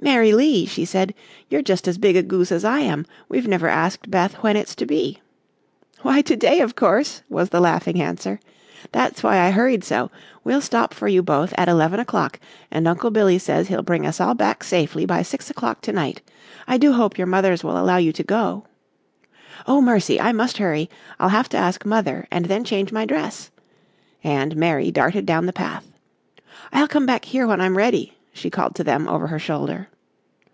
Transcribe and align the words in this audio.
"Mary 0.00 0.34
Lee," 0.34 0.66
she 0.66 0.84
said, 0.84 1.14
"you're 1.48 1.62
just 1.62 1.88
as 1.88 1.96
big 1.96 2.14
a 2.14 2.22
goose 2.22 2.52
as 2.52 2.62
I 2.62 2.80
am. 2.80 3.06
We've 3.30 3.48
never 3.48 3.68
asked 3.68 4.10
Beth 4.10 4.34
when 4.42 4.54
it's 4.54 4.74
to 4.74 4.84
be." 4.84 5.22
"Why, 6.02 6.20
to 6.20 6.36
day, 6.36 6.60
of 6.60 6.76
course," 6.76 7.22
was 7.30 7.48
the 7.48 7.60
laughing 7.60 8.02
answer; 8.02 8.38
"that's 8.92 9.22
why 9.22 9.38
I 9.38 9.50
hurried 9.50 9.82
so. 9.82 10.10
We'll 10.42 10.60
stop 10.60 10.92
for 10.92 11.08
you 11.08 11.22
both 11.22 11.54
at 11.56 11.70
eleven 11.70 11.98
o'clock, 12.00 12.38
and 12.70 12.86
Uncle 12.86 13.10
Billy 13.10 13.38
says 13.38 13.68
he'll 13.68 13.80
bring 13.82 14.04
us 14.04 14.20
all 14.20 14.34
back 14.34 14.62
safely 14.62 15.06
by 15.06 15.22
six 15.22 15.48
o'clock 15.48 15.80
to 15.82 15.92
night. 15.92 16.20
I 16.68 16.76
do 16.76 16.92
hope 16.92 17.16
your 17.16 17.26
mothers 17.26 17.64
will 17.64 17.78
allow 17.80 17.96
you 17.96 18.12
to 18.12 18.22
go." 18.24 18.66
"Oh, 19.66 19.80
mercy! 19.80 20.20
I 20.20 20.32
must 20.32 20.58
hurry. 20.58 20.90
I'll 21.18 21.30
have 21.30 21.48
to 21.50 21.56
ask 21.56 21.86
Mother, 21.86 22.26
and 22.30 22.44
then 22.44 22.62
change 22.64 22.92
my 22.92 23.06
dress," 23.06 23.50
and 24.22 24.54
Mary 24.54 24.90
darted 24.90 25.24
down 25.24 25.46
the 25.46 25.54
path. 25.54 25.86
"I'll 26.74 26.88
come 26.88 27.06
back 27.06 27.24
here 27.24 27.46
when 27.46 27.62
I'm 27.62 27.78
ready," 27.78 28.18
she 28.34 28.50
called 28.50 28.74
to 28.74 28.84
them 28.84 29.08
over 29.08 29.28
her 29.28 29.38
shoulder. 29.38 29.88